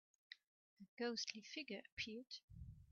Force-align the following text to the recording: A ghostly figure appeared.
A 0.81 0.87
ghostly 0.97 1.43
figure 1.43 1.83
appeared. 1.91 2.39